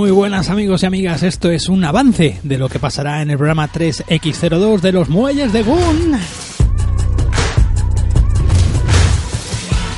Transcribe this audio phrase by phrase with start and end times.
[0.00, 3.36] Muy buenas amigos y amigas, esto es un avance de lo que pasará en el
[3.36, 6.18] programa 3X02 de los Muelles de Gun.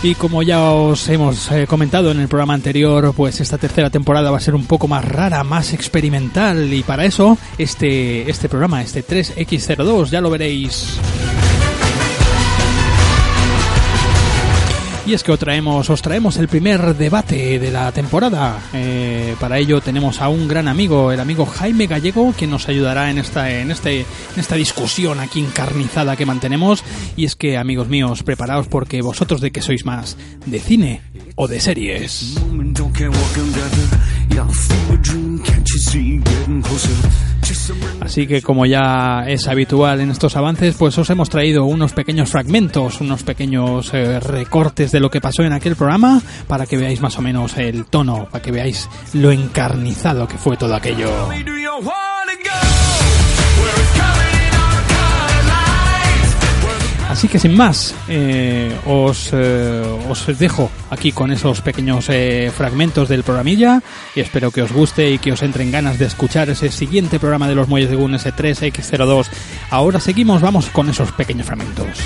[0.02, 4.32] Y como ya os hemos eh, comentado en el programa anterior, pues esta tercera temporada
[4.32, 8.82] va a ser un poco más rara, más experimental y para eso este, este programa,
[8.82, 10.98] este 3X02, ya lo veréis.
[15.04, 18.60] Y es que os traemos, os traemos el primer debate de la temporada.
[18.72, 23.10] Eh, para ello tenemos a un gran amigo, el amigo Jaime Gallego, quien nos ayudará
[23.10, 26.84] en esta, en este, en esta discusión aquí encarnizada que mantenemos.
[27.16, 31.02] Y es que, amigos míos, preparaos porque vosotros de qué sois más, de cine
[31.34, 32.36] o de series.
[38.00, 42.30] Así que como ya es habitual en estos avances, pues os hemos traído unos pequeños
[42.30, 47.00] fragmentos, unos pequeños eh, recortes de lo que pasó en aquel programa para que veáis
[47.00, 51.10] más o menos el tono, para que veáis lo encarnizado que fue todo aquello.
[57.12, 63.06] Así que sin más, eh, os, eh, os dejo aquí con esos pequeños eh, fragmentos
[63.06, 63.82] del programilla
[64.16, 67.48] y espero que os guste y que os entren ganas de escuchar ese siguiente programa
[67.48, 69.26] de los Muelles de Gun S3X02.
[69.68, 71.98] Ahora seguimos, vamos con esos pequeños fragmentos.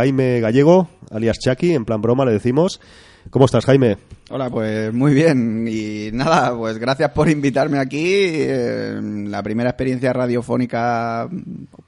[0.00, 2.80] Jaime Gallego, alias Chucky, en plan broma le decimos.
[3.28, 3.96] ¿Cómo estás, Jaime?
[4.30, 5.66] Hola, pues muy bien.
[5.68, 8.02] Y nada, pues gracias por invitarme aquí.
[8.06, 11.28] eh, la primera experiencia radiofónica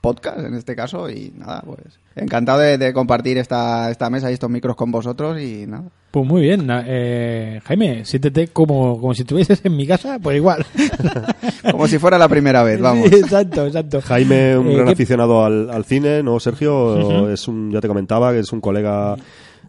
[0.00, 1.09] podcast, en este caso.
[1.10, 5.41] Y nada, pues encantado de, de compartir esta, esta mesa y estos micros con vosotros.
[5.41, 5.84] Y nada.
[6.12, 10.65] Pues muy bien, eh, Jaime, siéntete como, como si estuvieses en mi casa, pues igual.
[11.71, 13.09] Como si fuera la primera vez, vamos.
[13.09, 14.00] Sí, exacto, exacto.
[14.03, 17.31] Jaime, un Eh, gran ¿qué- aficionado al, al cine, ¿no, Sergio?
[17.31, 19.16] Es un, ya te comentaba que es un colega,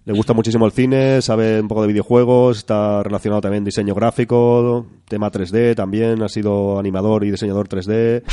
[0.05, 4.85] le gusta muchísimo el cine, sabe un poco de videojuegos, está relacionado también diseño gráfico,
[5.07, 8.23] tema 3D también, ha sido animador y diseñador 3D.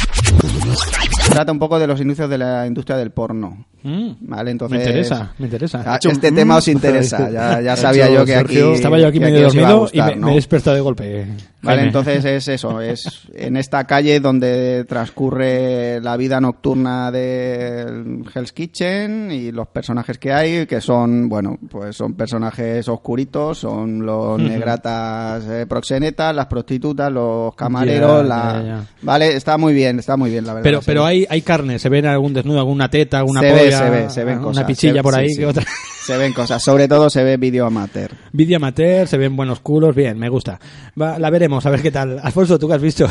[1.30, 3.66] Trata un poco de los inicios de la industria del porno.
[3.82, 4.78] Mm, Vale, entonces.
[4.78, 5.82] me interesa, me interesa.
[5.86, 7.30] Ah, hecho este un- tema os interesa.
[7.30, 8.74] Ya, ya sabía hecho yo que Sergio- aquí.
[8.74, 10.26] Estaba yo aquí medio dormido gustar, y me, ¿no?
[10.26, 11.26] me he despertado de golpe.
[11.62, 18.52] Vale, entonces es eso, es en esta calle donde transcurre la vida nocturna del Hell's
[18.52, 24.40] Kitchen y los personajes que hay, que son, bueno, pues son personajes oscuritos, son los
[24.40, 28.84] negratas eh, proxenetas, las prostitutas, los camareros, la...
[29.02, 30.64] Vale, está muy bien, está muy bien, la verdad.
[30.64, 33.78] Pero, pero hay, hay carne, se ve algún desnudo, alguna teta, alguna se ve, polla,
[33.78, 34.64] se ve, se ven una cosas.
[34.64, 35.38] pichilla se- por ahí, sí.
[35.40, 35.64] que otra.
[36.04, 38.10] Se ven cosas, sobre todo se ve vídeo amateur.
[38.32, 40.58] Vídeo amateur, se ven buenos culos, bien, me gusta.
[41.00, 42.18] Va, la veremos, a ver qué tal.
[42.22, 43.06] Alfonso, ¿tú qué has visto?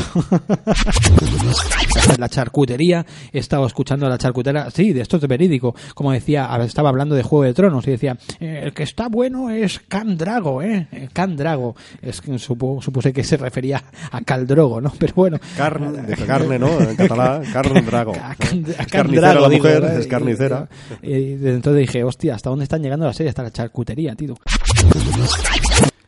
[2.18, 6.48] la charcutería, he estado escuchando a la charcutera, sí, de esto es verídico, como decía,
[6.64, 10.16] estaba hablando de Juego de Tronos y decía, eh, el que está bueno es Can
[10.18, 10.88] Drago, ¿eh?
[10.92, 11.76] Eh, Can Drago.
[12.02, 14.92] Es supo- supuse que se refería a Caldrogo, ¿no?
[14.98, 15.38] Pero bueno.
[15.56, 16.80] Carne, de carne, ¿no?
[16.80, 18.12] En catalán, carne drago.
[18.12, 19.98] A Can- a Es Can carnicera Drago, la digo, mujer, ¿eh?
[20.00, 20.68] es carnicera.
[21.02, 23.30] Y, y desde entonces dije, hostia, ¿hasta dónde están llegando las series?
[23.30, 24.34] Hasta la charcutería, tío.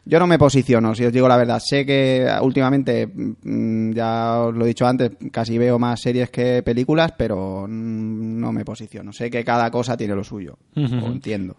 [0.05, 1.61] Yo no me posiciono, si os digo la verdad.
[1.65, 6.63] Sé que últimamente, mm, ya os lo he dicho antes, casi veo más series que
[6.63, 9.13] películas, pero mm, no me posiciono.
[9.13, 10.59] Sé que cada cosa tiene lo suyo.
[10.75, 10.97] Ujú.
[10.97, 11.57] Lo entiendo.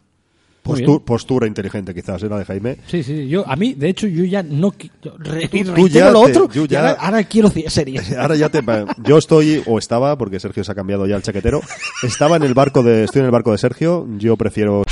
[0.65, 0.99] Muy Postu- bien.
[1.01, 2.77] postura inteligente, quizás, era de Jaime.
[2.87, 4.73] Sí, sí, yo, a mí, de hecho, yo ya no
[5.19, 8.13] re- Tú- tú ya lo te- otro yo ya- ahora, ahora quiero series.
[8.17, 8.61] Ahora ya te.
[9.03, 11.59] Yo estoy, o estaba, porque Sergio se ha cambiado ya el chaquetero.
[12.01, 13.03] Estaba en el barco de.
[13.03, 14.07] Estoy en el barco de Sergio.
[14.17, 14.83] Yo prefiero.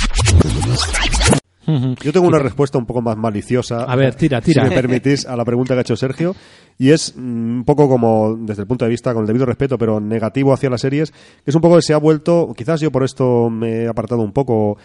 [2.02, 3.84] Yo tengo una respuesta un poco más maliciosa.
[3.84, 4.64] A ver, tira, tira.
[4.64, 6.34] Si me permitís, a la pregunta que ha hecho Sergio.
[6.76, 9.78] Y es mm, un poco como, desde el punto de vista, con el debido respeto,
[9.78, 11.16] pero negativo hacia las series, que
[11.50, 14.32] es un poco que se ha vuelto, quizás yo por esto me he apartado un
[14.32, 14.76] poco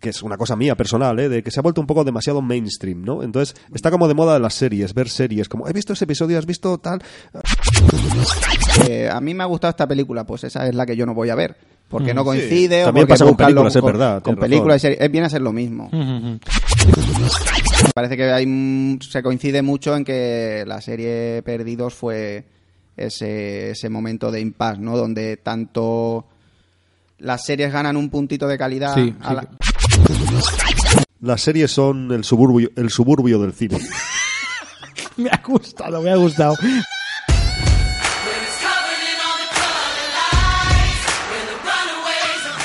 [0.00, 1.28] que es una cosa mía personal, ¿eh?
[1.28, 3.22] de que se ha vuelto un poco demasiado mainstream, ¿no?
[3.22, 6.46] Entonces está como de moda las series, ver series, como he visto ese episodio, has
[6.46, 7.02] visto tal.
[8.88, 11.14] Eh, a mí me ha gustado esta película, pues esa es la que yo no
[11.14, 11.56] voy a ver.
[11.88, 15.00] Porque no coincide, o También porque pasa con películas, es verdad, Con películas, y series,
[15.02, 15.90] eh, viene a ser lo mismo.
[15.92, 16.38] Ujú.
[17.94, 22.46] Parece que hay, mm, se coincide mucho en que la serie Perdidos fue
[22.96, 24.96] ese, ese momento de impasse, ¿no?
[24.96, 26.26] Donde tanto
[27.18, 28.94] las series ganan un puntito de calidad.
[28.94, 29.46] Sí, a sí.
[29.98, 33.78] La- Las series son el suburbio, el suburbio del cine.
[35.16, 36.56] Me ha gustado, me ha gustado.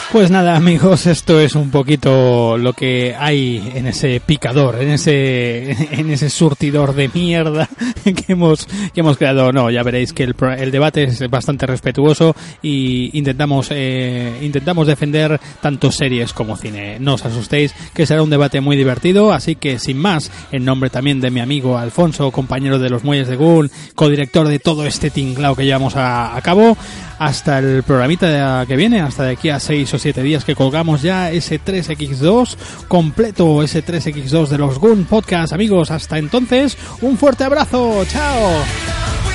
[0.09, 5.71] Pues nada, amigos, esto es un poquito lo que hay en ese picador, en ese,
[5.92, 7.68] en ese surtidor de mierda
[8.06, 9.51] que hemos, que hemos creado.
[9.51, 15.42] No, ya veréis que el, el debate es bastante respetuoso y intentamos, eh, intentamos defender
[15.62, 17.00] tanto series como cine.
[17.01, 19.33] No os asustéis, que será un debate muy divertido.
[19.33, 23.27] Así que, sin más, en nombre también de mi amigo Alfonso, compañero de los Muelles
[23.27, 26.77] de Gun, codirector de todo este tinglao que llevamos a, cabo,
[27.19, 31.01] hasta el programita que viene, hasta de aquí a 6 o 7 días que colgamos
[31.01, 32.55] ya ese 3X2
[32.88, 35.53] completo, ese 3X2 de los Gun Podcast.
[35.53, 38.05] Amigos, hasta entonces, un fuerte abrazo.
[38.05, 39.26] ¡Chao!